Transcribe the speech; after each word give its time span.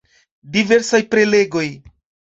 Diversaj 0.55 1.03
prelegoj. 1.13 1.67